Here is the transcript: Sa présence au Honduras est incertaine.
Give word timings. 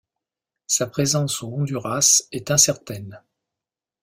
Sa 0.65 0.87
présence 0.87 1.43
au 1.43 1.49
Honduras 1.53 2.23
est 2.31 2.49
incertaine. 2.49 3.21